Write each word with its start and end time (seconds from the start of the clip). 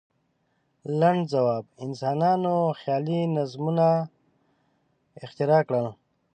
لنډ 0.99 1.21
ځواب: 1.33 1.65
انسانانو 1.85 2.55
خیالي 2.79 3.21
نظمونه 3.35 3.87
اختراع 5.25 5.61
کړل. 5.67 5.87